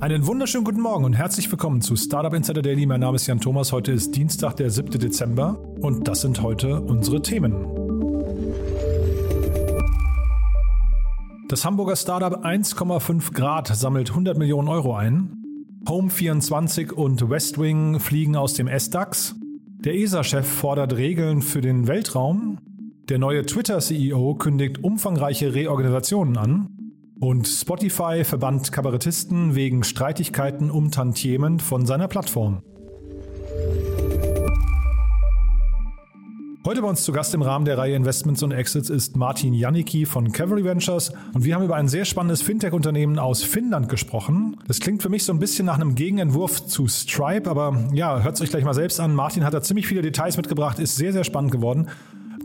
[0.00, 2.86] Einen wunderschönen guten Morgen und herzlich willkommen zu Startup Insider Daily.
[2.86, 3.72] Mein Name ist Jan Thomas.
[3.72, 4.90] Heute ist Dienstag, der 7.
[4.92, 7.52] Dezember und das sind heute unsere Themen.
[11.48, 15.36] Das Hamburger Startup 1,5 Grad sammelt 100 Millionen Euro ein.
[15.86, 19.34] Home24 und Westwing fliegen aus dem S-DAX.
[19.80, 22.58] Der ESA-Chef fordert Regeln für den Weltraum.
[23.08, 26.77] Der neue Twitter-CEO kündigt umfangreiche Reorganisationen an.
[27.20, 32.62] Und Spotify verbannt Kabarettisten wegen Streitigkeiten um Tantiemen von seiner Plattform.
[36.64, 40.06] Heute bei uns zu Gast im Rahmen der Reihe Investments und Exits ist Martin Janicki
[40.06, 44.56] von Cavalry Ventures und wir haben über ein sehr spannendes Fintech-Unternehmen aus Finnland gesprochen.
[44.68, 48.34] Das klingt für mich so ein bisschen nach einem Gegenentwurf zu Stripe, aber ja, hört
[48.34, 49.14] es euch gleich mal selbst an.
[49.14, 51.88] Martin hat da ziemlich viele Details mitgebracht, ist sehr, sehr spannend geworden.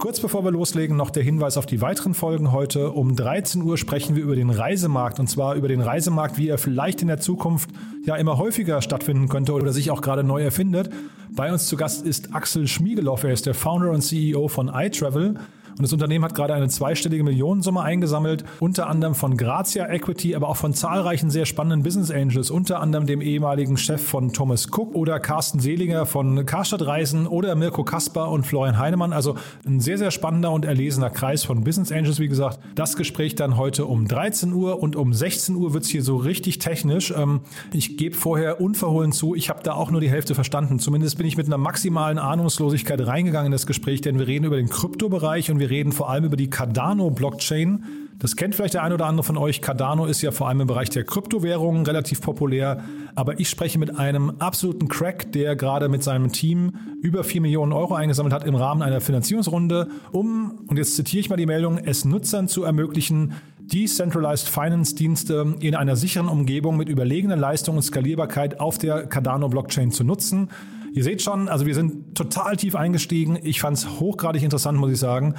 [0.03, 2.91] Kurz bevor wir loslegen, noch der Hinweis auf die weiteren Folgen heute.
[2.91, 6.57] Um 13 Uhr sprechen wir über den Reisemarkt und zwar über den Reisemarkt, wie er
[6.57, 7.69] vielleicht in der Zukunft
[8.03, 10.89] ja immer häufiger stattfinden könnte oder sich auch gerade neu erfindet.
[11.31, 13.23] Bei uns zu Gast ist Axel Schmiegeloff.
[13.23, 15.35] Er ist der Founder und CEO von iTravel.
[15.77, 20.49] Und das Unternehmen hat gerade eine zweistellige Millionensumme eingesammelt, unter anderem von Grazia Equity, aber
[20.49, 24.95] auch von zahlreichen sehr spannenden Business Angels, unter anderem dem ehemaligen Chef von Thomas Cook
[24.95, 29.13] oder Carsten Seliger von Karstadt Reisen oder Mirko Kasper und Florian Heinemann.
[29.13, 29.35] Also
[29.65, 32.59] ein sehr, sehr spannender und erlesener Kreis von Business Angels, wie gesagt.
[32.75, 36.17] Das Gespräch dann heute um 13 Uhr und um 16 Uhr wird es hier so
[36.17, 37.13] richtig technisch.
[37.15, 37.41] Ähm,
[37.73, 40.79] ich gebe vorher unverhohlen zu, ich habe da auch nur die Hälfte verstanden.
[40.79, 44.57] Zumindest bin ich mit einer maximalen Ahnungslosigkeit reingegangen in das Gespräch, denn wir reden über
[44.57, 47.83] den Kryptobereich und wir reden vor allem über die Cardano-Blockchain.
[48.19, 49.61] Das kennt vielleicht der eine oder andere von euch.
[49.61, 52.83] Cardano ist ja vor allem im Bereich der Kryptowährungen relativ populär.
[53.15, 57.73] Aber ich spreche mit einem absoluten Crack, der gerade mit seinem Team über 4 Millionen
[57.73, 61.77] Euro eingesammelt hat im Rahmen einer Finanzierungsrunde, um, und jetzt zitiere ich mal die Meldung,
[61.79, 67.81] es Nutzern zu ermöglichen, Decentralized Finance Dienste in einer sicheren Umgebung mit überlegener Leistung und
[67.81, 70.49] Skalierbarkeit auf der Cardano Blockchain zu nutzen.
[70.93, 73.39] Ihr seht schon, also wir sind total tief eingestiegen.
[73.41, 75.33] Ich fand es hochgradig interessant, muss ich sagen.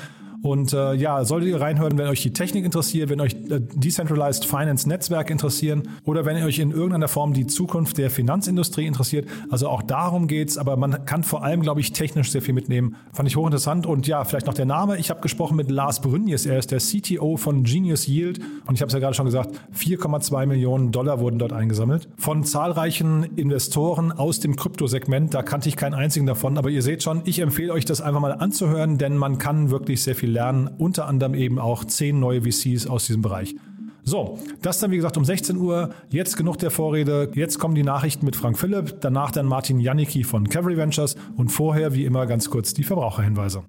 [0.44, 4.44] Und äh, ja, solltet ihr reinhören, wenn euch die Technik interessiert, wenn euch äh, Decentralized
[4.44, 9.27] Finance Netzwerke interessieren oder wenn euch in irgendeiner Form die Zukunft der Finanzindustrie interessiert.
[9.49, 12.97] Also auch darum geht's, aber man kann vor allem, glaube ich, technisch sehr viel mitnehmen.
[13.15, 13.87] Fand ich hochinteressant.
[13.87, 14.99] Und ja, vielleicht noch der Name.
[14.99, 16.44] Ich habe gesprochen mit Lars Brünjes.
[16.44, 18.38] Er ist der CTO von Genius Yield.
[18.66, 22.06] Und ich habe es ja gerade schon gesagt, 4,2 Millionen Dollar wurden dort eingesammelt.
[22.19, 25.33] Von zahlreichen Investoren aus dem Kryptosegment.
[25.33, 26.59] Da kannte ich keinen einzigen davon.
[26.59, 30.03] Aber ihr seht schon, ich empfehle euch das einfach mal anzuhören, denn man kann wirklich
[30.03, 33.55] sehr viel lernen, unter anderem eben auch zehn neue VCs aus diesem Bereich.
[34.03, 35.95] So, das dann wie gesagt um 16 Uhr.
[36.11, 37.31] Jetzt genug der Vorrede.
[37.34, 41.49] Jetzt kommen die Nachrichten mit Frank Philipp, danach dann Martin Janicki von Cavalry Ventures und
[41.49, 43.65] vorher wie immer ganz kurz die Verbraucherhinweise.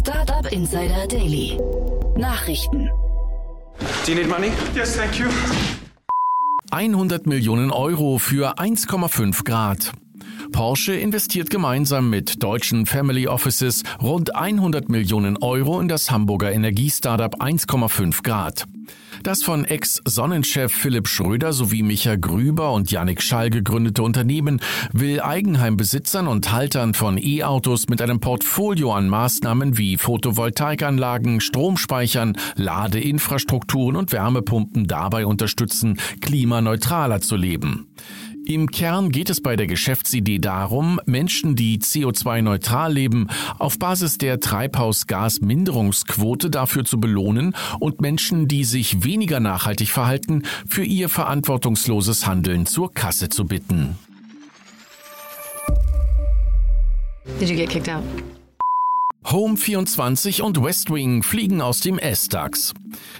[0.00, 1.58] Startup Insider Daily.
[2.16, 2.88] Nachrichten.
[4.06, 4.50] Do you need money?
[4.74, 5.26] Yes, thank you.
[6.70, 9.92] 100 Millionen Euro für 1,5 Grad.
[10.52, 17.40] Porsche investiert gemeinsam mit deutschen Family Offices rund 100 Millionen Euro in das Hamburger Energiestartup
[17.40, 18.66] 1,5 Grad.
[19.22, 24.60] Das von Ex-Sonnenchef Philipp Schröder sowie Micha Grüber und Yannick Schall gegründete Unternehmen
[24.92, 33.96] will Eigenheimbesitzern und Haltern von E-Autos mit einem Portfolio an Maßnahmen wie Photovoltaikanlagen, Stromspeichern, Ladeinfrastrukturen
[33.96, 37.86] und Wärmepumpen dabei unterstützen, klimaneutraler zu leben.
[38.46, 43.28] Im Kern geht es bei der Geschäftsidee darum, Menschen, die CO2-neutral leben,
[43.58, 50.84] auf Basis der Treibhausgasminderungsquote dafür zu belohnen und Menschen, die sich weniger nachhaltig verhalten, für
[50.84, 53.96] ihr verantwortungsloses Handeln zur Kasse zu bitten.
[57.40, 58.02] Did you get kicked out?
[59.26, 62.74] Home24 und Westwing fliegen aus dem S-DAX.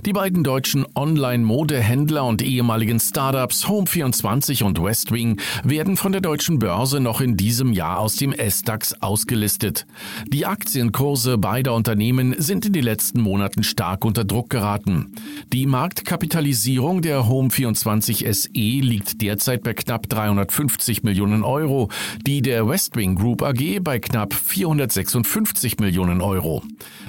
[0.05, 7.01] Die beiden deutschen Online-Modehändler und ehemaligen Startups Home24 und Westwing werden von der deutschen Börse
[7.01, 9.87] noch in diesem Jahr aus dem S-DAX ausgelistet.
[10.29, 15.15] Die Aktienkurse beider Unternehmen sind in den letzten Monaten stark unter Druck geraten.
[15.55, 21.89] Die Marktkapitalisierung der Home24 SE liegt derzeit bei knapp 350 Millionen Euro,
[22.27, 26.63] die der Westwing Group AG bei knapp 456 Millionen Euro.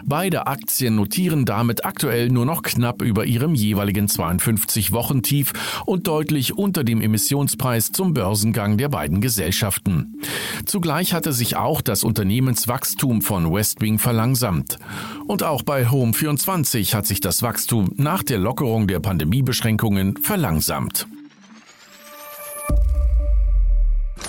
[0.03, 5.53] Beide Aktien notieren damit aktuell nur noch knapp über ihrem jeweiligen 52-Wochen-Tief
[5.85, 10.21] und deutlich unter dem Emissionspreis zum Börsengang der beiden Gesellschaften.
[10.65, 14.77] Zugleich hatte sich auch das Unternehmenswachstum von Westwing verlangsamt.
[15.27, 21.07] Und auch bei Home24 hat sich das Wachstum nach der Lockerung der Pandemiebeschränkungen verlangsamt.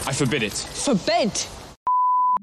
[0.08, 0.52] I forbid it.
[0.52, 1.48] Forbid?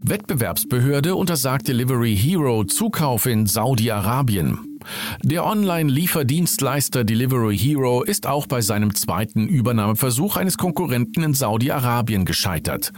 [0.06, 4.73] Wettbewerbsbehörde untersagt Delivery Hero Zukauf in Saudi-Arabien.
[5.22, 12.92] Der Online-Lieferdienstleister Delivery Hero ist auch bei seinem zweiten Übernahmeversuch eines Konkurrenten in Saudi-Arabien gescheitert.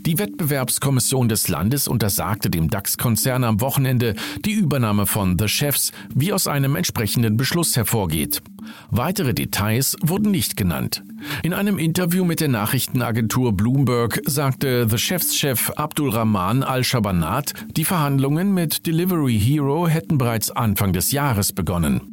[0.00, 6.32] Die Wettbewerbskommission des Landes untersagte dem DAX-Konzern am Wochenende die Übernahme von The Chefs, wie
[6.32, 8.42] aus einem entsprechenden Beschluss hervorgeht.
[8.90, 11.02] Weitere Details wurden nicht genannt.
[11.42, 18.54] In einem Interview mit der Nachrichtenagentur Bloomberg sagte The Chefs-Chef Abdul Rahman Al-Shabanat, die Verhandlungen
[18.54, 22.12] mit Delivery Hero hätten bereits Anfang des Jahres begonnen.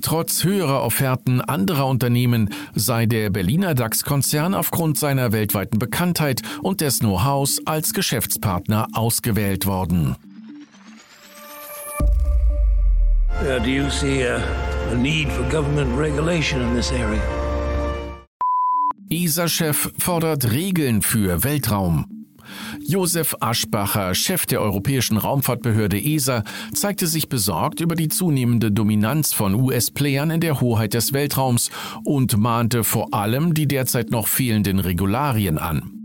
[0.00, 7.00] Trotz höherer Offerten anderer Unternehmen sei der Berliner DAX-Konzern aufgrund seiner weltweiten Bekanntheit und des
[7.00, 10.16] Know-hows als Geschäftspartner ausgewählt worden.
[13.40, 14.40] Uh, do you see a,
[14.92, 17.20] a need for government regulation in this area?
[19.10, 22.21] ESA-Chef fordert Regeln für Weltraum.
[22.80, 29.54] Josef Aschbacher, Chef der Europäischen Raumfahrtbehörde ESA, zeigte sich besorgt über die zunehmende Dominanz von
[29.54, 31.70] US-Playern in der Hoheit des Weltraums
[32.04, 36.02] und mahnte vor allem die derzeit noch fehlenden Regularien an.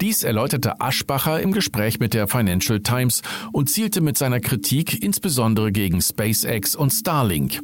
[0.00, 5.72] Dies erläuterte Aschbacher im Gespräch mit der Financial Times und zielte mit seiner Kritik insbesondere
[5.72, 7.60] gegen SpaceX und Starlink.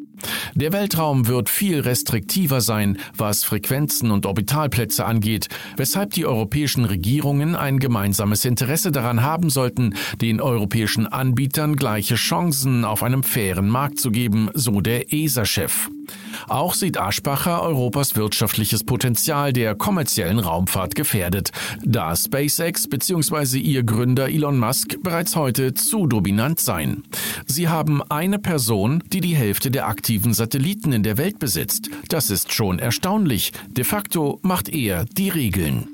[0.54, 7.54] Der Weltraum wird viel restriktiver sein, was Frequenzen und Orbitalplätze angeht, weshalb die europäischen Regierungen
[7.54, 14.00] ein gemeinsames Interesse daran haben sollten, den europäischen Anbietern gleiche Chancen auf einem fairen Markt
[14.00, 15.88] zu geben, so der ESA-Chef.
[16.48, 21.52] Auch sieht Aschbacher Europas wirtschaftliches Potenzial der kommerziellen Raumfahrt gefährdet,
[21.84, 23.58] da SpaceX bzw.
[23.58, 27.04] ihr Gründer Elon Musk bereits heute zu dominant seien.
[27.46, 31.90] Sie haben eine Person, die die Hälfte der aktiven Satelliten in der Welt besitzt.
[32.08, 33.52] Das ist schon erstaunlich.
[33.68, 35.88] De facto macht er die Regeln.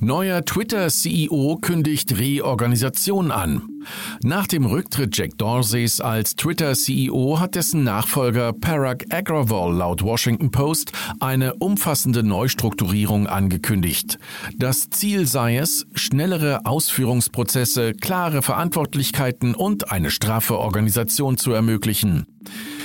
[0.00, 3.73] Neuer Twitter-CEO kündigt Reorganisation an.
[4.22, 10.92] Nach dem Rücktritt Jack Dorseys als Twitter-CEO hat dessen Nachfolger Parag Agrawal laut Washington Post
[11.20, 14.18] eine umfassende Neustrukturierung angekündigt.
[14.56, 22.26] Das Ziel sei es, schnellere Ausführungsprozesse, klare Verantwortlichkeiten und eine straffe Organisation zu ermöglichen.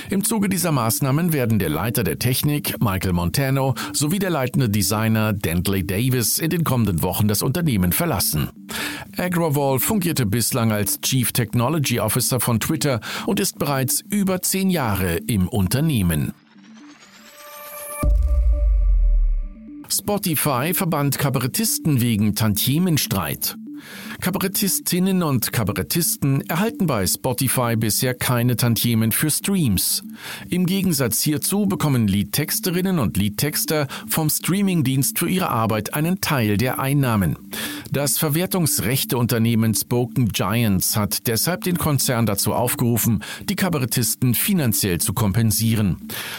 [0.08, 5.32] Im Zuge dieser Maßnahmen werden der Leiter der Technik, Michael Montano, sowie der leitende Designer
[5.32, 8.48] Dentley Davis in den kommenden Wochen das Unternehmen verlassen.
[9.20, 15.16] Agrawal fungierte bislang als Chief Technology Officer von Twitter und ist bereits über zehn Jahre
[15.16, 16.32] im Unternehmen.
[19.90, 23.56] Spotify verband Kabarettisten wegen Tantiemenstreit.
[24.20, 30.02] Kabarettistinnen und Kabarettisten erhalten bei Spotify bisher keine Tantiemen für Streams.
[30.50, 36.78] Im Gegensatz hierzu bekommen Liedtexterinnen und Liedtexter vom Streamingdienst für ihre Arbeit einen Teil der
[36.78, 37.36] Einnahmen.
[37.92, 45.96] Das Verwertungsrechteunternehmen Spoken Giants hat deshalb den Konzern dazu aufgerufen, die Kabarettisten finanziell zu kompensieren.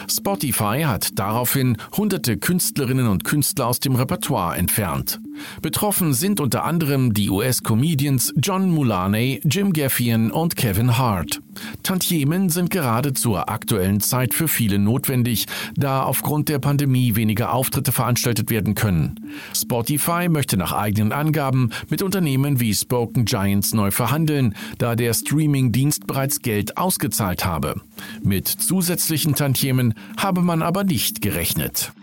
[0.09, 5.19] Spotify hat daraufhin hunderte Künstlerinnen und Künstler aus dem Repertoire entfernt.
[5.61, 7.29] Betroffen sind unter anderem die
[7.71, 11.41] US-Comedians John Mulaney, Jim Gaffigan und Kevin Hart.
[11.83, 17.93] Tantiemen sind gerade zur aktuellen Zeit für viele notwendig, da aufgrund der Pandemie weniger Auftritte
[17.93, 19.31] veranstaltet werden können.
[19.55, 26.07] Spotify möchte nach eigenen Angaben mit Unternehmen wie Spoken Giants neu verhandeln, da der Streaming-Dienst
[26.07, 27.75] bereits Geld ausgezahlt habe.
[28.21, 31.93] Mit zusätzlichen Tantiemen habe man aber nicht gerechnet.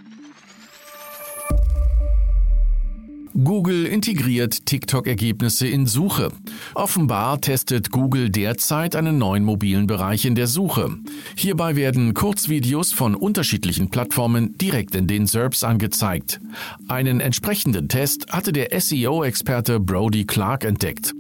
[3.44, 6.32] Google integriert TikTok-Ergebnisse in Suche.
[6.74, 10.96] Offenbar testet Google derzeit einen neuen mobilen Bereich in der Suche.
[11.36, 16.40] Hierbei werden Kurzvideos von unterschiedlichen Plattformen direkt in den SERPs angezeigt.
[16.88, 21.14] Einen entsprechenden Test hatte der SEO-Experte Brody Clark entdeckt.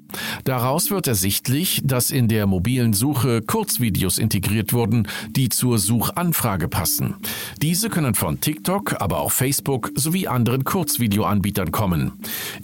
[0.44, 7.14] Daraus wird ersichtlich, dass in der mobilen Suche Kurzvideos integriert wurden, die zur Suchanfrage passen.
[7.60, 12.12] Diese können von TikTok, aber auch Facebook sowie anderen Kurzvideoanbietern kommen.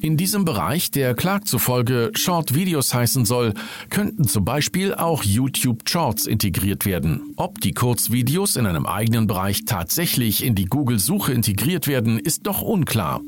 [0.00, 3.54] In diesem Bereich, der Clark zufolge Short Videos heißen soll,
[3.90, 7.34] könnten zum Beispiel auch YouTube Shorts integriert werden.
[7.36, 12.62] Ob die Kurzvideos in einem eigenen Bereich tatsächlich in die Google-Suche integriert werden, ist noch
[12.62, 13.20] unklar.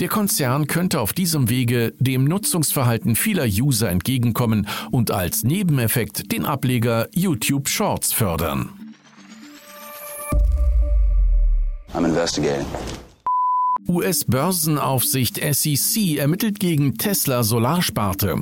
[0.00, 6.44] Der Konzern könnte auf diesem Wege dem Nutzungsverhalten vieler User entgegenkommen und als Nebeneffekt den
[6.44, 8.70] Ableger YouTube Shorts fördern.
[11.92, 12.66] I'm investigating.
[13.88, 18.36] US-Börsenaufsicht SEC ermittelt gegen Tesla Solarsparte.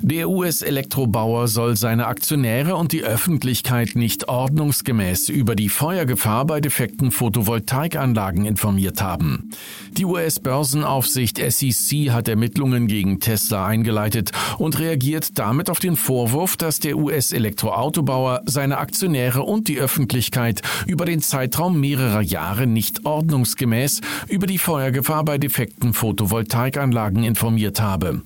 [0.00, 7.10] Der US-Elektrobauer soll seine Aktionäre und die Öffentlichkeit nicht ordnungsgemäß über die Feuergefahr bei defekten
[7.10, 9.50] Photovoltaikanlagen informiert haben.
[9.92, 16.78] Die US-Börsenaufsicht SEC hat Ermittlungen gegen Tesla eingeleitet und reagiert damit auf den Vorwurf, dass
[16.78, 24.46] der US-Elektroautobauer seine Aktionäre und die Öffentlichkeit über den Zeitraum mehrerer Jahre nicht ordnungsgemäß über
[24.46, 28.22] die Feuergefahr Feuergefahr bei defekten Photovoltaikanlagen informiert habe.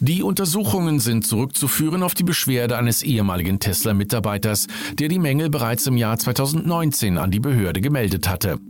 [0.00, 5.98] Die Untersuchungen sind zurückzuführen auf die Beschwerde eines ehemaligen Tesla-Mitarbeiters, der die Mängel bereits im
[5.98, 8.60] Jahr 2019 an die Behörde gemeldet hatte.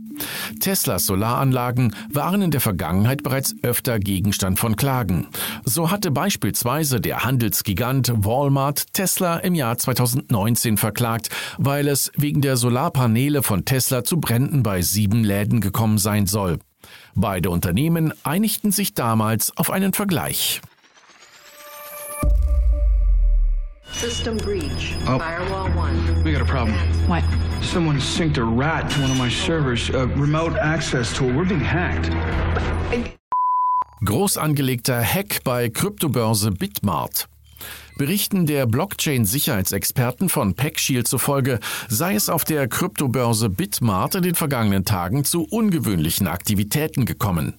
[0.59, 5.27] Teslas Solaranlagen waren in der Vergangenheit bereits öfter Gegenstand von Klagen.
[5.63, 12.57] So hatte beispielsweise der Handelsgigant Walmart Tesla im Jahr 2019 verklagt, weil es wegen der
[12.57, 16.59] Solarpaneele von Tesla zu Bränden bei sieben Läden gekommen sein soll.
[17.15, 20.61] Beide Unternehmen einigten sich damals auf einen Vergleich.
[23.91, 24.95] System breach.
[25.07, 25.19] Oh.
[25.19, 26.25] Firewall 1.
[26.25, 26.75] We got a problem.
[27.07, 27.23] What?
[27.61, 29.89] Someone synced a rat to one of my servers.
[29.89, 31.31] Uh, remote access tool.
[31.31, 32.09] We're being hacked.
[34.03, 37.29] Groß angelegter Hack bei Kryptobörse Bitmart.
[37.97, 41.59] Berichten der Blockchain-Sicherheitsexperten von PackShield zufolge
[41.89, 47.53] sei es auf der Kryptobörse Bitmart in den vergangenen Tagen zu ungewöhnlichen Aktivitäten gekommen.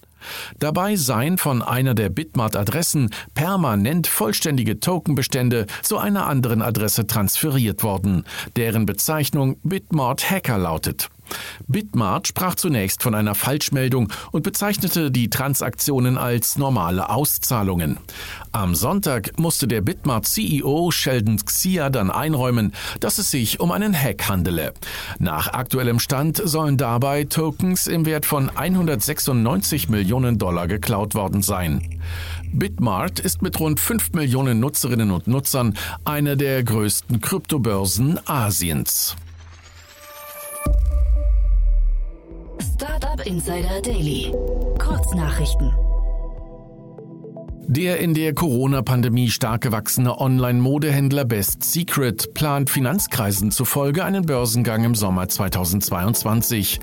[0.59, 8.25] Dabei seien von einer der Bitmart-Adressen permanent vollständige Tokenbestände zu einer anderen Adresse transferiert worden,
[8.57, 11.11] deren Bezeichnung Bitmart Hacker lautet.
[11.67, 17.99] Bitmart sprach zunächst von einer Falschmeldung und bezeichnete die Transaktionen als normale Auszahlungen.
[18.53, 24.29] Am Sonntag musste der Bitmart-CEO Sheldon Xia dann einräumen, dass es sich um einen Hack
[24.29, 24.75] handele.
[25.19, 32.01] Nach aktuellem Stand sollen dabei Tokens im Wert von 196 Millionen Dollar geklaut worden sein.
[32.53, 39.17] Bitmart ist mit rund 5 Millionen Nutzerinnen und Nutzern eine der größten Kryptobörsen Asiens.
[42.85, 44.31] Startup Insider Daily.
[44.79, 45.94] Kurznachrichten.
[47.67, 54.95] Der in der Corona-Pandemie stark gewachsene Online-Modehändler Best Secret plant Finanzkreisen zufolge einen Börsengang im
[54.95, 56.79] Sommer 2022.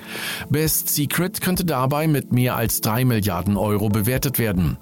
[0.49, 4.77] Best Secret könnte dabei mit mehr als drei Milliarden Euro bewertet werden.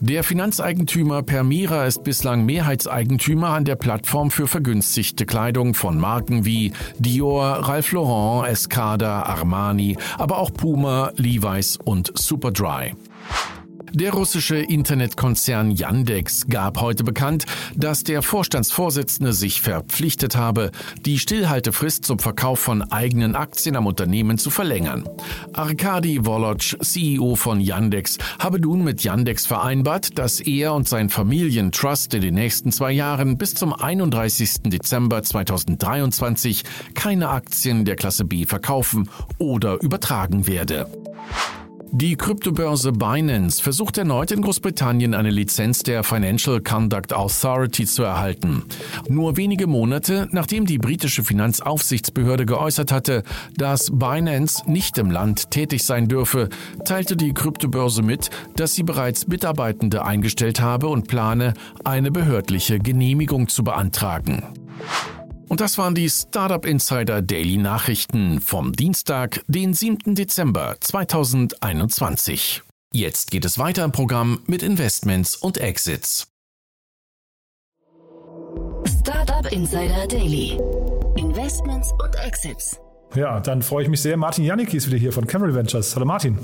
[0.00, 6.72] Der Finanzeigentümer Permira ist bislang Mehrheitseigentümer an der Plattform für vergünstigte Kleidung von Marken wie
[6.98, 12.94] Dior, Ralph Lauren, Escada, Armani, aber auch Puma, Levi's und Superdry.
[13.96, 20.70] Der russische Internetkonzern Yandex gab heute bekannt, dass der Vorstandsvorsitzende sich verpflichtet habe,
[21.06, 25.08] die Stillhaltefrist zum Verkauf von eigenen Aktien am Unternehmen zu verlängern.
[25.54, 32.12] Arkady Woloch, CEO von Yandex, habe nun mit Yandex vereinbart, dass er und sein Familientrust
[32.12, 34.64] in den nächsten zwei Jahren bis zum 31.
[34.64, 40.86] Dezember 2023 keine Aktien der Klasse B verkaufen oder übertragen werde.
[41.92, 48.64] Die Kryptobörse Binance versucht erneut in Großbritannien eine Lizenz der Financial Conduct Authority zu erhalten.
[49.08, 53.22] Nur wenige Monate nachdem die britische Finanzaufsichtsbehörde geäußert hatte,
[53.56, 56.48] dass Binance nicht im Land tätig sein dürfe,
[56.84, 63.48] teilte die Kryptobörse mit, dass sie bereits Mitarbeitende eingestellt habe und plane, eine behördliche Genehmigung
[63.48, 64.42] zu beantragen.
[65.48, 70.14] Und das waren die Startup Insider Daily Nachrichten vom Dienstag, den 7.
[70.14, 72.62] Dezember 2021.
[72.92, 76.26] Jetzt geht es weiter im Programm mit Investments und Exits.
[79.00, 80.58] Startup Insider Daily.
[81.16, 82.80] Investments und Exits.
[83.14, 84.16] Ja, dann freue ich mich sehr.
[84.16, 85.94] Martin Janicki ist wieder hier von Cameron Ventures.
[85.94, 86.38] Hallo Martin.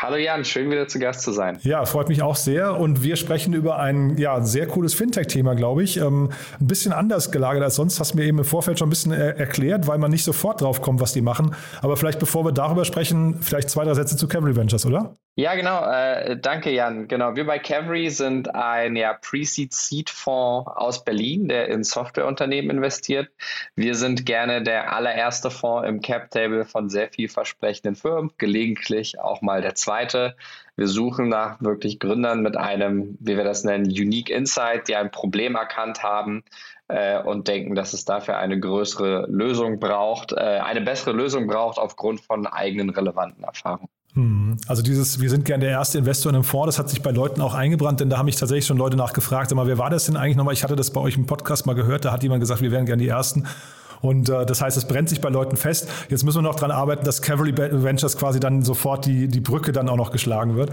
[0.00, 1.58] Hallo Jan, schön wieder zu Gast zu sein.
[1.62, 2.78] Ja, freut mich auch sehr.
[2.78, 5.96] Und wir sprechen über ein ja, sehr cooles Fintech-Thema, glaube ich.
[5.96, 7.98] Ähm, ein bisschen anders gelagert als sonst.
[7.98, 10.60] Hast du mir eben im Vorfeld schon ein bisschen er erklärt, weil man nicht sofort
[10.60, 11.56] drauf kommt, was die machen.
[11.82, 15.16] Aber vielleicht bevor wir darüber sprechen, vielleicht zwei, drei Sätze zu Cavalry Ventures, oder?
[15.34, 15.84] Ja, genau.
[15.84, 17.08] Äh, danke, Jan.
[17.08, 17.34] Genau.
[17.34, 23.30] Wir bei Cavalry sind ein ja, Pre-Seed-Seed-Fonds aus Berlin, der in Softwareunternehmen investiert.
[23.74, 29.60] Wir sind gerne der allererste Fonds im Cap-Table von sehr vielversprechenden Firmen, gelegentlich auch mal
[29.60, 29.87] der zweite.
[30.76, 35.10] Wir suchen nach wirklich Gründern mit einem, wie wir das nennen, Unique Insight, die ein
[35.10, 36.44] Problem erkannt haben
[36.86, 41.78] äh, und denken, dass es dafür eine größere Lösung braucht, äh, eine bessere Lösung braucht
[41.78, 43.88] aufgrund von eigenen relevanten Erfahrungen.
[44.14, 44.56] Hm.
[44.66, 47.10] Also dieses, wir sind gern der erste Investor in einem Fonds, das hat sich bei
[47.10, 50.06] Leuten auch eingebrannt, denn da haben mich tatsächlich schon Leute nachgefragt, aber wer war das
[50.06, 50.54] denn eigentlich nochmal?
[50.54, 52.86] Ich hatte das bei euch im Podcast mal gehört, da hat jemand gesagt, wir wären
[52.86, 53.46] gern die Ersten.
[54.00, 55.88] Und äh, das heißt, es brennt sich bei Leuten fest.
[56.08, 59.72] Jetzt müssen wir noch daran arbeiten, dass Cavalry Ventures quasi dann sofort die, die Brücke
[59.72, 60.70] dann auch noch geschlagen wird.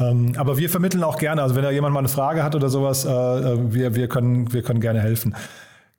[0.00, 2.68] Ähm, aber wir vermitteln auch gerne, also wenn da jemand mal eine Frage hat oder
[2.68, 5.36] sowas, äh, äh wir, wir, können, wir können gerne helfen.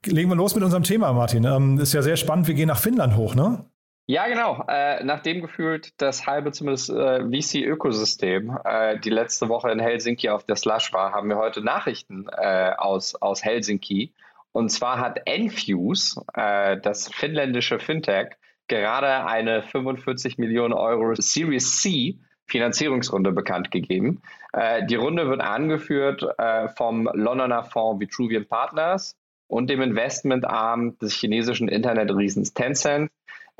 [0.05, 1.45] Legen wir los mit unserem Thema, Martin.
[1.45, 3.65] Ähm, ist ja sehr spannend, wir gehen nach Finnland hoch, ne?
[4.05, 4.65] Ja, genau.
[4.67, 10.43] Äh, nachdem gefühlt das halbe zumindest äh, VC-Ökosystem äh, die letzte Woche in Helsinki auf
[10.43, 14.11] der Slush war, haben wir heute Nachrichten äh, aus, aus Helsinki.
[14.53, 18.29] Und zwar hat Enfuse, äh, das finnländische Fintech,
[18.67, 24.21] gerade eine 45 Millionen Euro Series C Finanzierungsrunde bekannt gegeben.
[24.53, 26.25] Äh, die Runde wird angeführt
[26.77, 29.17] vom Londoner Fonds Vitruvian Partners
[29.47, 33.11] und dem Investmentarm des chinesischen Internetriesens Tencent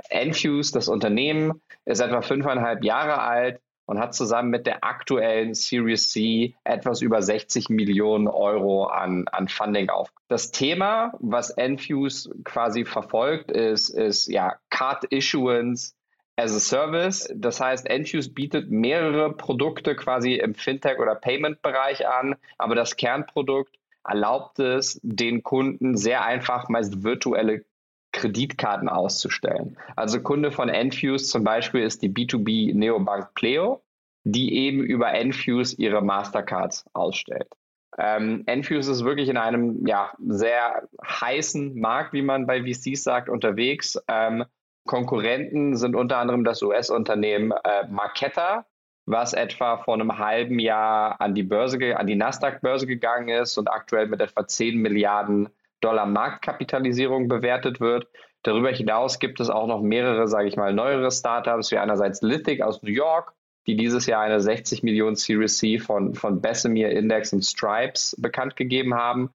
[0.10, 3.62] Enfuse, das Unternehmen, ist etwa fünfeinhalb Jahre alt
[3.94, 9.48] und hat zusammen mit der aktuellen Series C etwas über 60 Millionen Euro an, an
[9.48, 10.12] Funding auf.
[10.30, 15.94] Das Thema, was Enfuse quasi verfolgt, ist, ist ja Card Issuance
[16.38, 17.32] as a Service.
[17.36, 23.78] Das heißt, Enfuse bietet mehrere Produkte quasi im Fintech- oder Payment-Bereich an, aber das Kernprodukt
[24.04, 27.64] erlaubt es den Kunden sehr einfach meist virtuelle
[28.14, 29.78] Kreditkarten auszustellen.
[29.98, 33.84] Also Kunde von Enfuse zum Beispiel ist die B2B Neobank Pleo,
[34.24, 37.50] die eben über Enfuse ihre Mastercards ausstellt.
[37.98, 43.30] Ähm, Enfuse ist wirklich in einem ja, sehr heißen Markt, wie man bei VCs sagt,
[43.30, 44.00] unterwegs.
[44.08, 44.46] Ähm,
[44.86, 48.66] Konkurrenten sind unter anderem das US-Unternehmen äh, Marqeta,
[49.06, 53.70] was etwa vor einem halben Jahr an die Börse, an die Nasdaq-Börse gegangen ist und
[53.70, 55.50] aktuell mit etwa 10 Milliarden
[55.84, 58.08] Dollar Marktkapitalisierung bewertet wird.
[58.44, 62.62] Darüber hinaus gibt es auch noch mehrere, sage ich mal, neuere Startups, wie einerseits Lithic
[62.62, 63.34] aus New York,
[63.68, 68.56] die dieses Jahr eine 60 Millionen Series C von, von Bessemer Index und Stripes bekannt
[68.56, 69.30] gegeben haben.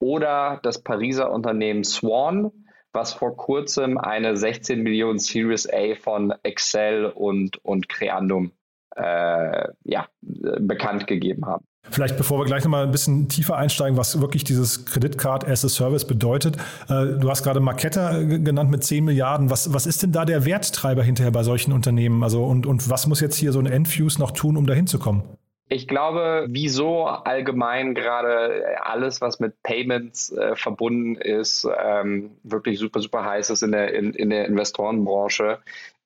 [0.00, 2.50] Oder das Pariser Unternehmen Swan,
[2.92, 8.52] was vor kurzem eine 16 Millionen Series A von Excel und, und Creandum
[8.96, 11.64] äh, ja, bekannt gegeben haben.
[11.90, 15.68] Vielleicht bevor wir gleich nochmal ein bisschen tiefer einsteigen, was wirklich dieses Credit as a
[15.68, 16.56] Service bedeutet.
[16.88, 19.50] Äh, du hast gerade Marketta genannt mit 10 Milliarden.
[19.50, 22.22] Was, was ist denn da der Werttreiber hinterher bei solchen Unternehmen?
[22.22, 24.98] Also und, und was muss jetzt hier so ein Enfuse noch tun, um dahin zu
[24.98, 25.24] kommen?
[25.72, 33.00] Ich glaube, wieso allgemein gerade alles, was mit Payments äh, verbunden ist, ähm, wirklich super,
[33.00, 35.60] super heiß ist in der, in, in der Investorenbranche,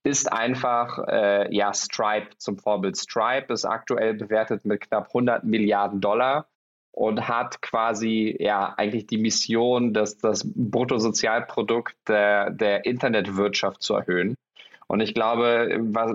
[0.06, 2.96] ist einfach äh, ja Stripe zum Vorbild.
[2.96, 6.46] Stripe ist aktuell bewertet mit knapp 100 Milliarden Dollar
[6.92, 14.36] und hat quasi ja eigentlich die Mission, das, das Bruttosozialprodukt der, der Internetwirtschaft zu erhöhen.
[14.86, 16.14] Und ich glaube, was,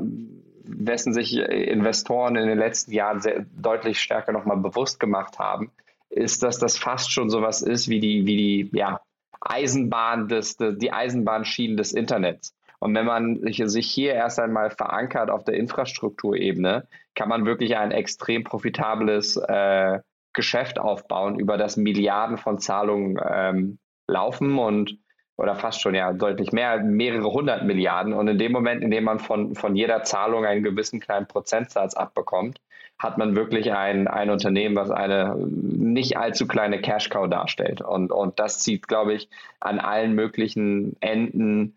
[0.64, 5.70] wessen sich Investoren in den letzten Jahren sehr, deutlich stärker nochmal bewusst gemacht haben,
[6.10, 9.02] ist, dass das fast schon sowas ist wie die, wie die ja,
[9.42, 12.56] Eisenbahn des, die Eisenbahnschienen des Internets.
[12.82, 17.92] Und wenn man sich hier erst einmal verankert auf der Infrastrukturebene, kann man wirklich ein
[17.92, 20.00] extrem profitables äh,
[20.34, 24.98] Geschäft aufbauen, über das Milliarden von Zahlungen ähm, laufen und
[25.38, 28.14] oder fast schon ja deutlich mehr, mehrere hundert Milliarden.
[28.14, 31.94] Und in dem Moment, in dem man von, von jeder Zahlung einen gewissen kleinen Prozentsatz
[31.94, 32.60] abbekommt,
[33.02, 37.82] hat man wirklich ein, ein Unternehmen, was eine nicht allzu kleine Cash-Cow darstellt.
[37.82, 39.28] Und, und das zieht, glaube ich,
[39.60, 41.76] an allen möglichen Enden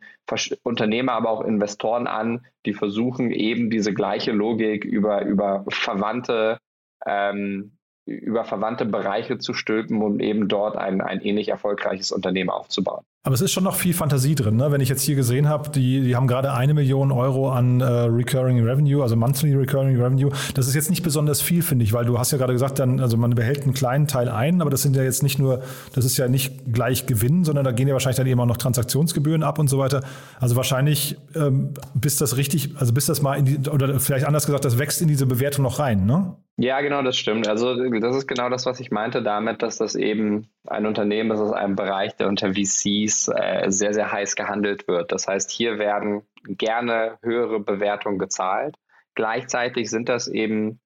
[0.62, 6.58] Unternehmer, aber auch Investoren an, die versuchen eben diese gleiche Logik über, über verwandte
[7.06, 7.72] ähm,
[8.06, 13.04] über verwandte Bereiche zu stülpen, um eben dort ein, ein ähnlich erfolgreiches Unternehmen aufzubauen.
[13.26, 14.56] Aber es ist schon noch viel Fantasie drin.
[14.56, 14.70] Ne?
[14.70, 17.84] Wenn ich jetzt hier gesehen habe, die, die haben gerade eine Million Euro an äh,
[17.84, 20.30] Recurring Revenue, also Monthly Recurring Revenue.
[20.52, 23.00] Das ist jetzt nicht besonders viel, finde ich, weil du hast ja gerade gesagt, dann,
[23.00, 25.62] also man behält einen kleinen Teil ein, aber das sind ja jetzt nicht nur,
[25.94, 28.58] das ist ja nicht gleich Gewinn, sondern da gehen ja wahrscheinlich dann eben auch noch
[28.58, 30.02] Transaktionsgebühren ab und so weiter.
[30.38, 34.44] Also wahrscheinlich, ähm, bis das richtig, also bis das mal in die, oder vielleicht anders
[34.44, 36.36] gesagt, das wächst in diese Bewertung noch rein, ne?
[36.58, 37.48] Ja, genau, das stimmt.
[37.48, 41.40] Also das ist genau das, was ich meinte damit, dass das eben ein Unternehmen ist
[41.40, 45.12] aus einem Bereich, der unter VCs äh, sehr, sehr heiß gehandelt wird.
[45.12, 48.76] Das heißt, hier werden gerne höhere Bewertungen gezahlt.
[49.14, 50.80] Gleichzeitig sind das eben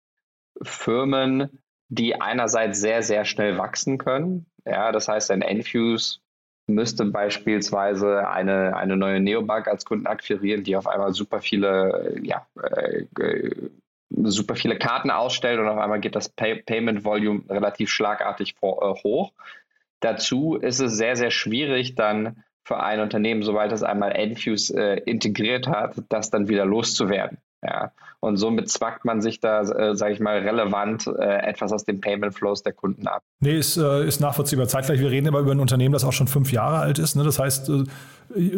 [0.63, 4.47] Firmen, die einerseits sehr, sehr schnell wachsen können.
[4.65, 6.21] Ja, das heißt, ein Enfuse
[6.67, 12.47] müsste beispielsweise eine, eine neue Neobank als Kunden akquirieren, die auf einmal super viele ja,
[12.63, 13.07] äh,
[14.11, 18.83] super viele Karten ausstellt und auf einmal geht das Pay Payment Volume relativ schlagartig vor,
[18.83, 19.33] äh, hoch.
[20.01, 25.01] Dazu ist es sehr, sehr schwierig, dann für ein Unternehmen, sobald es einmal Enfuse äh,
[25.05, 27.39] integriert hat, das dann wieder loszuwerden.
[27.63, 27.93] Ja.
[28.21, 32.01] Und somit zwackt man sich da, äh, sage ich mal, relevant äh, etwas aus den
[32.01, 33.23] Payment Flows der Kunden ab.
[33.41, 34.69] Nee, ist, äh, ist nachvollziehbar.
[34.69, 37.17] Zeitgleich, wir reden aber über ein Unternehmen, das auch schon fünf Jahre alt ist.
[37.17, 37.25] Ne?
[37.25, 37.85] Das heißt, äh,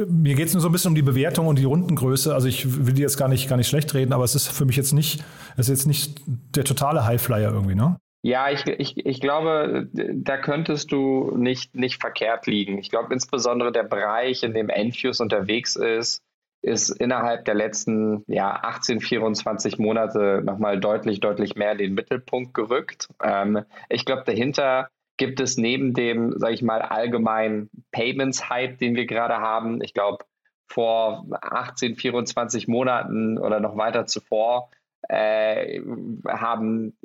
[0.08, 2.34] mir geht es nur so ein bisschen um die Bewertung und die Rundengröße.
[2.34, 4.64] Also ich will die jetzt gar nicht, gar nicht schlecht reden, aber es ist für
[4.64, 5.22] mich jetzt nicht,
[5.56, 7.96] es ist jetzt nicht der totale Highflyer irgendwie, ne?
[8.22, 12.78] Ja, ich, ich, ich glaube, da könntest du nicht, nicht verkehrt liegen.
[12.78, 16.22] Ich glaube insbesondere der Bereich, in dem Enfuse unterwegs ist,
[16.62, 22.52] ist innerhalb der letzten ja, 18, 24 Monate nochmal deutlich, deutlich mehr in den Mittelpunkt
[22.52, 23.08] gerückt.
[23.22, 29.06] Ähm, ich glaube, dahinter gibt es neben dem, sage ich mal, allgemeinen Payments-Hype, den wir
[29.06, 30.24] gerade haben, ich glaube,
[30.66, 34.70] vor 18, 24 Monaten oder noch weiter zuvor
[35.08, 35.80] äh,
[36.28, 36.96] haben,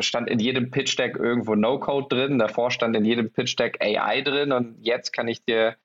[0.00, 4.22] stand in jedem Pitch Deck irgendwo No-Code drin, davor stand in jedem Pitch Deck AI
[4.22, 5.76] drin und jetzt kann ich dir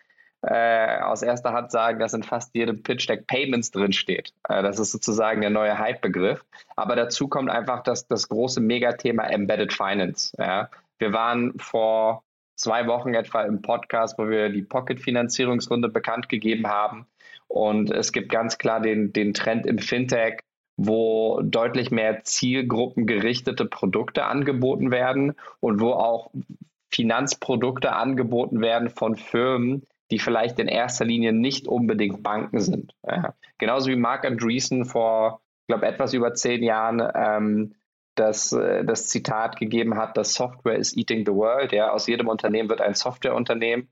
[0.42, 4.34] äh, aus erster Hand sagen, dass in fast jedem Pitch Deck Payments drin steht.
[4.48, 6.46] Äh, das ist sozusagen der neue Hype-Begriff.
[6.76, 10.34] Aber dazu kommt einfach das, das große Megathema Embedded Finance.
[10.38, 10.70] Ja.
[10.98, 12.24] Wir waren vor
[12.56, 17.06] zwei Wochen etwa im Podcast, wo wir die Pocket-Finanzierungsrunde bekannt gegeben haben.
[17.48, 20.40] Und es gibt ganz klar den, den Trend im Fintech,
[20.82, 26.32] wo deutlich mehr zielgruppengerichtete Produkte angeboten werden und wo auch
[26.90, 32.94] Finanzprodukte angeboten werden von Firmen, die vielleicht in erster Linie nicht unbedingt Banken sind.
[33.06, 33.34] Ja.
[33.58, 37.76] Genauso wie Mark Andreessen vor, ich glaube, etwas über zehn Jahren ähm,
[38.16, 41.74] das, äh, das Zitat gegeben hat, dass Software is eating the world.
[41.74, 43.90] Ja, aus jedem Unternehmen wird ein Softwareunternehmen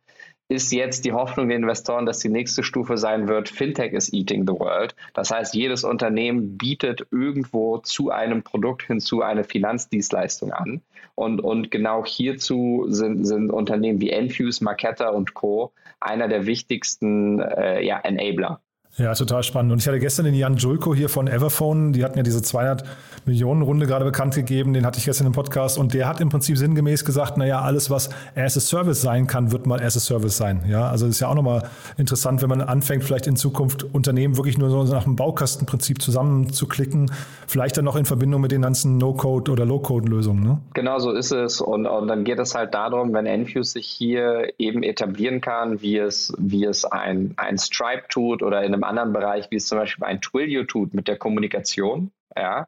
[0.50, 4.48] ist jetzt die Hoffnung der Investoren, dass die nächste Stufe sein wird, Fintech is eating
[4.48, 4.96] the world.
[5.14, 10.82] Das heißt, jedes Unternehmen bietet irgendwo zu einem Produkt hinzu eine Finanzdienstleistung an.
[11.16, 15.74] Und, und genau hierzu sind, sind Unternehmen wie Enfuse, Marketa und Co.
[16.00, 18.62] einer der wichtigsten äh, ja, Enabler.
[18.98, 19.72] Ja, total spannend.
[19.72, 22.84] Und ich hatte gestern den Jan Julko hier von Everphone, die hatten ja diese 200
[23.26, 26.30] Millionen Runde gerade bekannt gegeben, den hatte ich gestern im Podcast und der hat im
[26.30, 30.00] Prinzip sinngemäß gesagt, naja, alles, was as a Service sein kann, wird mal as a
[30.00, 30.64] Service sein.
[30.68, 34.58] Ja, also ist ja auch nochmal interessant, wenn man anfängt, vielleicht in Zukunft Unternehmen wirklich
[34.58, 37.12] nur so nach dem Baukastenprinzip zusammenzuklicken,
[37.46, 40.44] vielleicht dann noch in Verbindung mit den ganzen No-Code- oder Low-Code-Lösungen.
[40.44, 40.58] Ne?
[40.74, 41.62] Genau so ist es.
[41.62, 45.98] Und, und dann geht es halt darum, wenn Enfuse sich hier eben etablieren kann, wie
[45.98, 49.78] es, wie es ein, ein Stripe tut oder in einem anderen Bereich, wie es zum
[49.78, 52.68] Beispiel ein Twilio tut mit der Kommunikation, ja,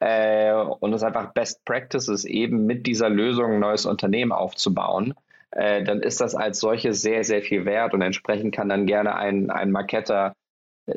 [0.00, 5.14] äh, und es einfach Best Practice ist, eben mit dieser Lösung ein neues Unternehmen aufzubauen,
[5.52, 9.16] äh, dann ist das als solches sehr, sehr viel wert und entsprechend kann dann gerne
[9.16, 10.34] ein, ein Marketer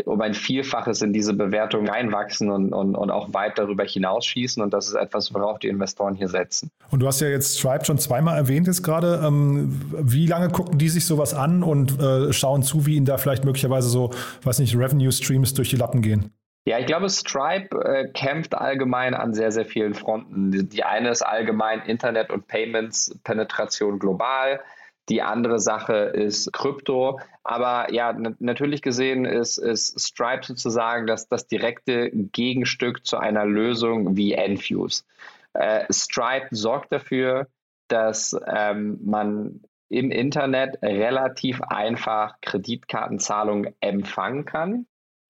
[0.06, 4.62] um ein Vielfaches in diese Bewertung reinwachsen und, und, und auch weit darüber hinausschießen.
[4.62, 6.70] Und das ist etwas, worauf die Investoren hier setzen.
[6.92, 9.22] Und du hast ja jetzt Stripe schon zweimal erwähnt jetzt gerade.
[9.26, 13.18] Ähm, wie lange gucken die sich sowas an und äh, schauen zu, wie ihnen da
[13.18, 14.12] vielleicht möglicherweise so,
[14.44, 16.32] weiß nicht, Revenue-Streams durch die Lappen gehen?
[16.66, 20.52] Ja, ich glaube, Stripe äh, kämpft allgemein an sehr, sehr vielen Fronten.
[20.52, 24.62] Die, die eine ist allgemein Internet- und Payments-Penetration global.
[25.10, 27.20] Die andere Sache ist Krypto.
[27.44, 34.16] Aber ja, natürlich gesehen ist, ist Stripe sozusagen das, das direkte Gegenstück zu einer Lösung
[34.16, 35.04] wie Enfuse.
[35.54, 37.48] Äh, Stripe sorgt dafür,
[37.89, 44.88] dass ähm, man im Internet relativ einfach Kreditkartenzahlungen empfangen kann.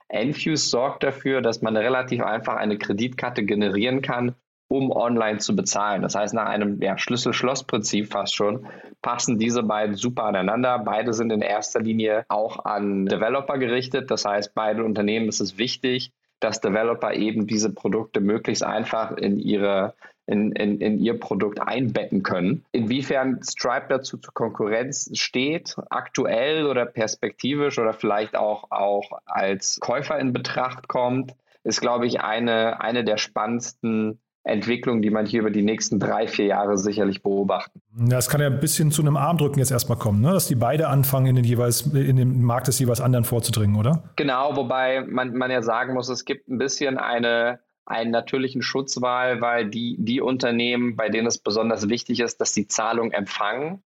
[0.07, 4.35] Enfuse sorgt dafür, dass man relativ einfach eine Kreditkarte generieren kann,
[4.67, 6.01] um online zu bezahlen.
[6.01, 8.67] Das heißt, nach einem ja, Schlüssel-Schloss-Prinzip fast schon
[9.01, 10.79] passen diese beiden super aneinander.
[10.79, 14.09] Beide sind in erster Linie auch an Developer gerichtet.
[14.09, 19.39] Das heißt, beide Unternehmen ist es wichtig, dass Developer eben diese Produkte möglichst einfach in
[19.39, 19.93] ihre
[20.25, 22.63] in, in, in ihr Produkt einbetten können.
[22.71, 30.17] Inwiefern Stripe dazu zur Konkurrenz steht, aktuell oder perspektivisch oder vielleicht auch, auch als Käufer
[30.19, 35.51] in Betracht kommt, ist, glaube ich, eine, eine der spannendsten Entwicklung, die man hier über
[35.51, 37.81] die nächsten drei, vier Jahre sicherlich beobachten.
[38.09, 40.33] Ja, es kann ja ein bisschen zu einem Armdrücken jetzt erstmal kommen, ne?
[40.33, 44.03] dass die beide anfangen, in den, jeweils, in den Markt des jeweils anderen vorzudringen, oder?
[44.17, 49.39] Genau, wobei man, man ja sagen muss, es gibt ein bisschen eine, einen natürlichen Schutzwahl,
[49.39, 53.81] weil die, die Unternehmen, bei denen es besonders wichtig ist, dass die Zahlung empfangen,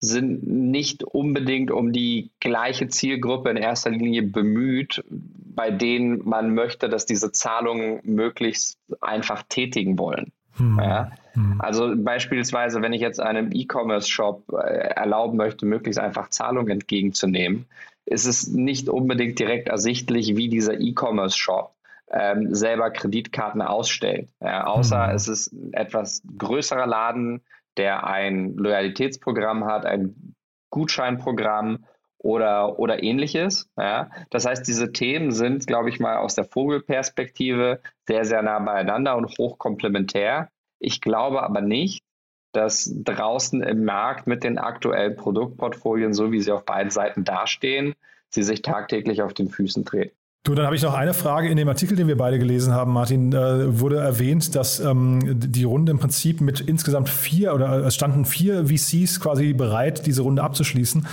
[0.00, 6.88] sind nicht unbedingt um die gleiche Zielgruppe in erster Linie bemüht, bei denen man möchte,
[6.88, 10.32] dass diese Zahlungen möglichst einfach tätigen wollen.
[10.56, 10.78] Hm.
[10.78, 11.10] Ja?
[11.32, 11.60] Hm.
[11.60, 14.56] Also beispielsweise, wenn ich jetzt einem E-Commerce-Shop äh,
[14.94, 17.66] erlauben möchte, möglichst einfach Zahlungen entgegenzunehmen,
[18.04, 21.74] ist es nicht unbedingt direkt ersichtlich, wie dieser E-Commerce-Shop
[22.10, 24.28] ähm, selber Kreditkarten ausstellt.
[24.40, 25.14] Ja, außer hm.
[25.16, 27.42] es ist ein etwas größerer Laden,
[27.76, 30.34] der ein Loyalitätsprogramm hat, ein
[30.70, 31.84] Gutscheinprogramm
[32.18, 33.68] oder, oder ähnliches.
[33.76, 34.10] Ja.
[34.30, 39.16] Das heißt, diese Themen sind, glaube ich mal, aus der Vogelperspektive sehr, sehr nah beieinander
[39.16, 40.50] und hoch komplementär.
[40.78, 42.04] Ich glaube aber nicht,
[42.52, 47.94] dass draußen im Markt mit den aktuellen Produktportfolien, so wie sie auf beiden Seiten dastehen,
[48.30, 50.16] sie sich tagtäglich auf den Füßen treten.
[50.46, 51.48] Du, dann habe ich noch eine Frage.
[51.48, 55.64] In dem Artikel, den wir beide gelesen haben, Martin, äh, wurde erwähnt, dass ähm, die
[55.64, 60.44] Runde im Prinzip mit insgesamt vier oder es standen vier VCs quasi bereit, diese Runde
[60.44, 61.04] abzuschließen.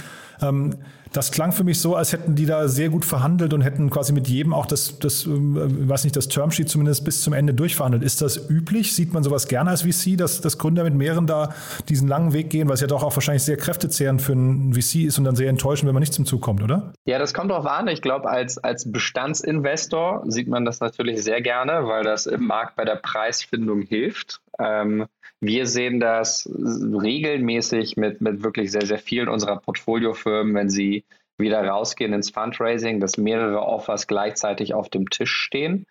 [0.41, 0.75] Ähm,
[1.13, 4.13] das klang für mich so, als hätten die da sehr gut verhandelt und hätten quasi
[4.13, 8.03] mit jedem auch das, das ähm, weiß nicht, das Termsheet zumindest bis zum Ende durchverhandelt.
[8.03, 8.95] Ist das üblich?
[8.95, 11.53] Sieht man sowas gerne als VC, dass, dass Gründer mit mehreren da
[11.87, 15.05] diesen langen Weg gehen, weil es ja doch auch wahrscheinlich sehr kräftezehrend für einen VC
[15.05, 16.93] ist und dann sehr enttäuschend, wenn man nicht zum Zug kommt, oder?
[17.05, 17.87] Ja, das kommt drauf an.
[17.87, 22.75] Ich glaube, als, als Bestandsinvestor sieht man das natürlich sehr gerne, weil das im Markt
[22.75, 24.41] bei der Preisfindung hilft.
[24.59, 25.05] Ähm,
[25.45, 31.03] wir sehen das regelmäßig mit, mit wirklich sehr, sehr vielen unserer Portfoliofirmen, wenn sie
[31.37, 35.85] wieder rausgehen ins Fundraising, dass mehrere Offers gleichzeitig auf dem Tisch stehen.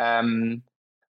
[0.00, 0.62] Ähm,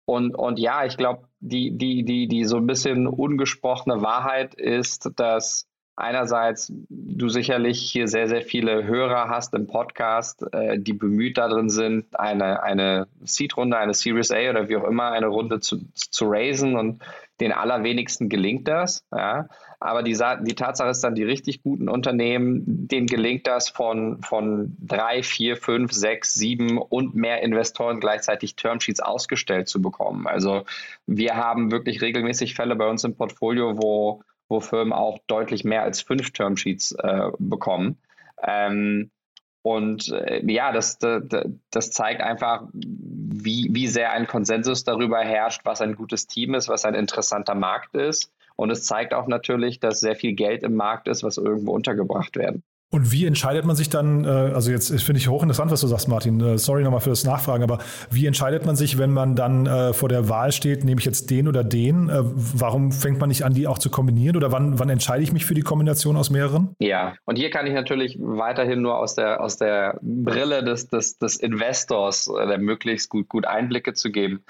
[0.05, 5.11] und, und ja, ich glaube, die, die, die, die so ein bisschen ungesprochene Wahrheit ist,
[5.17, 11.37] dass einerseits du sicherlich hier sehr, sehr viele Hörer hast im Podcast, äh, die bemüht
[11.37, 15.79] darin sind, eine, eine Seed-Runde, eine Series A oder wie auch immer, eine Runde zu,
[15.93, 17.01] zu raisen und
[17.39, 19.05] den allerwenigsten gelingt das.
[19.11, 19.47] Ja.
[19.79, 24.75] Aber die, die Tatsache ist dann, die richtig guten Unternehmen, denen gelingt das von, von
[24.79, 30.25] drei, vier, fünf, sechs, sieben und mehr Investoren gleichzeitig Termsheets ausgestellt zu bekommen.
[30.27, 30.63] Also
[31.05, 35.83] wir haben wirklich regelmäßig Fälle bei uns im Portfolio, wo, wo Firmen auch deutlich mehr
[35.83, 37.97] als fünf Termsheets äh, bekommen.
[38.41, 39.11] Ähm,
[39.67, 41.23] und äh, ja, das, das,
[41.71, 42.69] das, zeigt einfach,
[43.43, 47.55] wie, wie sehr ein Konsensus darüber herrscht, was ein gutes Team ist, was ein interessanter
[47.55, 48.31] Markt ist.
[48.55, 52.35] Und es zeigt auch natürlich, dass sehr viel Geld im Markt ist, was irgendwo untergebracht
[52.37, 52.63] werden.
[52.89, 56.07] Und wie entscheidet man sich dann, äh, also jetzt finde ich hochinteressant, was du sagst,
[56.07, 59.65] Martin, äh, sorry nochmal für das Nachfragen, aber wie entscheidet man sich, wenn man dann
[59.65, 62.09] äh, vor der Wahl steht, nehme ich jetzt den oder den?
[62.09, 65.45] Warum fängt man nicht an, die auch zu kombinieren oder wann, wann entscheide ich mich
[65.45, 66.75] für die Kombination aus mehreren?
[66.79, 71.17] Ja, und hier kann ich natürlich weiterhin nur aus der, aus der Brille des, des,
[71.17, 74.43] des Investors der möglichst gut, gut Einblicke zu geben.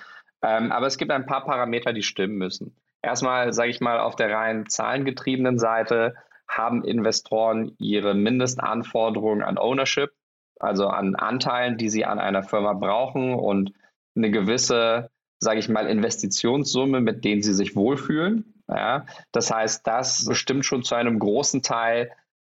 [0.44, 2.76] Ähm, aber es gibt ein paar Parameter, die stimmen müssen.
[3.02, 6.16] Erstmal, sage ich mal, auf der rein zahlengetriebenen Seite
[6.48, 10.12] haben Investoren ihre Mindestanforderungen an Ownership,
[10.60, 13.74] also an Anteilen, die sie an einer Firma brauchen und
[14.16, 18.54] eine gewisse, sage ich mal, Investitionssumme, mit denen sie sich wohlfühlen.
[18.70, 22.12] Ja, das heißt, das bestimmt schon zu einem großen Teil,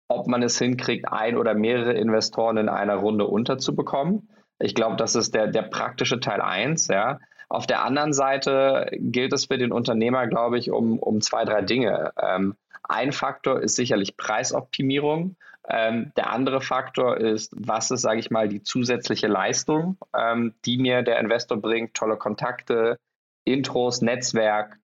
[0.08, 4.28] ob man es hinkriegt, ein oder mehrere Investoren in einer Runde unterzubekommen.
[4.58, 6.88] Ich glaube, das ist der, der praktische Teil eins.
[6.88, 7.20] Ja.
[7.48, 11.62] Auf der anderen Seite gilt es für den Unternehmer, glaube ich, um, um zwei, drei
[11.62, 12.12] Dinge.
[12.20, 15.36] Ähm, ein Faktor ist sicherlich Preisoptimierung.
[15.68, 20.78] Ähm, der andere Faktor ist, was ist, sage ich mal, die zusätzliche Leistung, ähm, die
[20.78, 22.98] mir der Investor bringt, tolle Kontakte,
[23.44, 24.78] Intros, Netzwerk,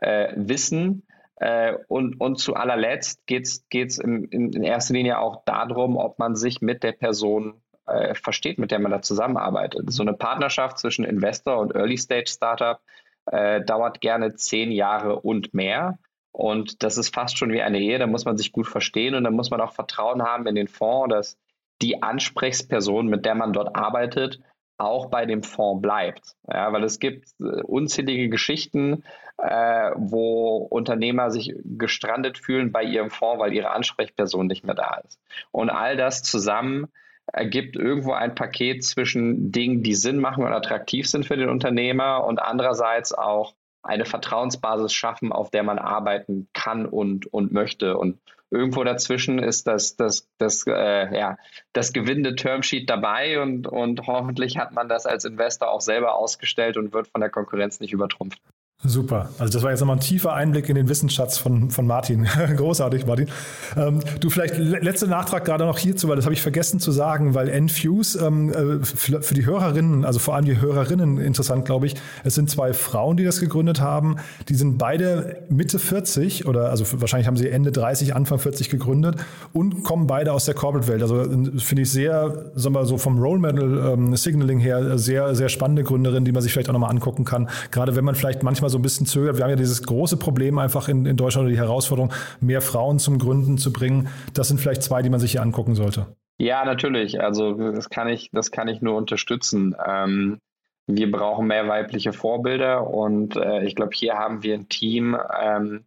[0.00, 1.06] äh, Wissen.
[1.36, 6.36] Äh, und, und zu allerletzt geht es in, in erster Linie auch darum, ob man
[6.36, 9.90] sich mit der Person äh, versteht, mit der man da zusammenarbeitet.
[9.92, 12.80] So eine Partnerschaft zwischen Investor und Early-Stage-Startup
[13.26, 15.98] äh, dauert gerne zehn Jahre und mehr.
[16.32, 19.24] Und das ist fast schon wie eine Ehe, da muss man sich gut verstehen und
[19.24, 21.38] da muss man auch Vertrauen haben in den Fonds, dass
[21.82, 24.40] die Ansprechperson, mit der man dort arbeitet,
[24.78, 26.36] auch bei dem Fonds bleibt.
[26.50, 29.04] Ja, weil es gibt äh, unzählige Geschichten,
[29.38, 35.00] äh, wo Unternehmer sich gestrandet fühlen bei ihrem Fonds, weil ihre Ansprechperson nicht mehr da
[35.06, 35.20] ist.
[35.50, 36.88] Und all das zusammen
[37.32, 42.24] ergibt irgendwo ein Paket zwischen Dingen, die Sinn machen und attraktiv sind für den Unternehmer
[42.24, 47.96] und andererseits auch eine Vertrauensbasis schaffen, auf der man arbeiten kann und, und möchte.
[47.96, 48.18] Und
[48.50, 51.36] irgendwo dazwischen ist das, das, das, äh, ja,
[51.72, 56.76] das gewinnende Termsheet dabei und, und hoffentlich hat man das als Investor auch selber ausgestellt
[56.76, 58.40] und wird von der Konkurrenz nicht übertrumpft.
[58.82, 59.28] Super.
[59.38, 62.26] Also das war jetzt nochmal ein tiefer Einblick in den Wissensschatz von, von Martin.
[62.56, 63.28] Großartig, Martin.
[63.76, 67.34] Ähm, du vielleicht letzter Nachtrag gerade noch hierzu, weil das habe ich vergessen zu sagen,
[67.34, 71.94] weil Enfuse ähm, äh, für, die Hörerinnen, also vor allem die Hörerinnen interessant, glaube ich.
[72.24, 74.16] Es sind zwei Frauen, die das gegründet haben.
[74.48, 79.16] Die sind beide Mitte 40 oder also wahrscheinlich haben sie Ende 30, Anfang 40 gegründet
[79.52, 81.02] und kommen beide aus der Corporate-Welt.
[81.02, 85.34] Also äh, finde ich sehr, sagen wir so vom Role Model ähm, Signaling her sehr,
[85.34, 87.50] sehr spannende Gründerin, die man sich vielleicht auch nochmal angucken kann.
[87.72, 89.36] Gerade wenn man vielleicht manchmal so ein bisschen zögert.
[89.36, 92.98] Wir haben ja dieses große Problem einfach in, in Deutschland oder die Herausforderung, mehr Frauen
[92.98, 94.08] zum Gründen zu bringen.
[94.32, 96.06] Das sind vielleicht zwei, die man sich hier angucken sollte.
[96.38, 97.20] Ja, natürlich.
[97.20, 99.76] Also das kann ich, das kann ich nur unterstützen.
[99.86, 100.38] Ähm,
[100.86, 105.84] wir brauchen mehr weibliche Vorbilder und äh, ich glaube, hier haben wir ein Team, ähm,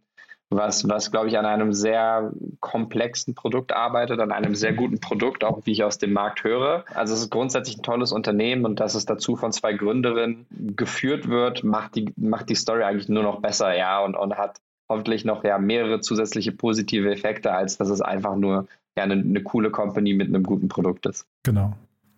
[0.56, 5.44] was, was glaube ich, an einem sehr komplexen Produkt arbeitet, an einem sehr guten Produkt,
[5.44, 6.84] auch wie ich aus dem Markt höre.
[6.94, 11.28] Also es ist grundsätzlich ein tolles Unternehmen und dass es dazu von zwei Gründerinnen geführt
[11.28, 15.24] wird, macht die, macht die Story eigentlich nur noch besser, ja, und, und hat hoffentlich
[15.24, 19.70] noch ja mehrere zusätzliche positive Effekte, als dass es einfach nur ja, eine, eine coole
[19.70, 21.26] Company mit einem guten Produkt ist.
[21.42, 21.74] Genau.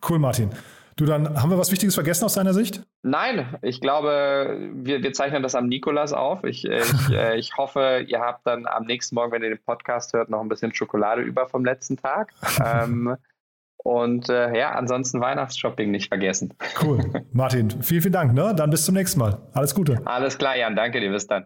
[0.09, 0.51] Cool, Martin.
[0.97, 2.83] Du, dann haben wir was Wichtiges vergessen aus deiner Sicht?
[3.03, 6.43] Nein, ich glaube, wir, wir zeichnen das am Nikolas auf.
[6.45, 10.15] Ich, ich, äh, ich hoffe, ihr habt dann am nächsten Morgen, wenn ihr den Podcast
[10.15, 12.33] hört, noch ein bisschen Schokolade über vom letzten Tag.
[12.65, 13.15] ähm,
[13.77, 16.55] und äh, ja, ansonsten Weihnachtsshopping nicht vergessen.
[16.83, 17.01] Cool.
[17.33, 18.33] Martin, vielen, vielen Dank.
[18.33, 18.55] Ne?
[18.57, 19.39] Dann bis zum nächsten Mal.
[19.53, 20.01] Alles Gute.
[20.07, 20.77] Alles klar, Jan.
[20.77, 21.11] Danke dir.
[21.11, 21.45] Bis dann.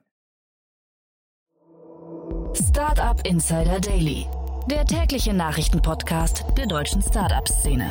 [2.54, 4.26] Startup Insider Daily,
[4.70, 7.90] der tägliche Nachrichtenpodcast der deutschen Startup-Szene.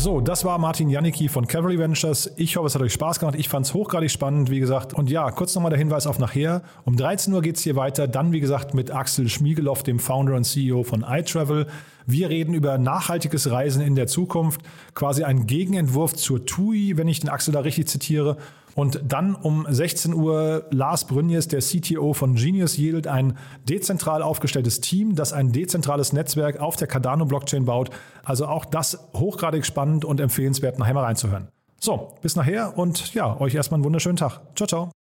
[0.00, 2.30] So, das war Martin Janicki von Cavalry Ventures.
[2.36, 3.34] Ich hoffe, es hat euch Spaß gemacht.
[3.36, 4.94] Ich fand es hochgradig spannend, wie gesagt.
[4.94, 6.62] Und ja, kurz nochmal der Hinweis auf nachher.
[6.84, 8.06] Um 13 Uhr geht es hier weiter.
[8.06, 11.66] Dann, wie gesagt, mit Axel Schmiegeloff, dem Founder und CEO von iTravel.
[12.06, 14.60] Wir reden über nachhaltiges Reisen in der Zukunft.
[14.94, 18.36] Quasi ein Gegenentwurf zur TUI, wenn ich den Axel da richtig zitiere.
[18.78, 23.36] Und dann um 16 Uhr Lars Brünjes, der CTO von Genius Yield, ein
[23.68, 27.90] dezentral aufgestelltes Team, das ein dezentrales Netzwerk auf der Cardano-Blockchain baut.
[28.22, 31.48] Also auch das hochgradig spannend und empfehlenswert, nachher mal reinzuhören.
[31.80, 34.42] So, bis nachher und ja, euch erstmal einen wunderschönen Tag.
[34.54, 34.97] Ciao, ciao.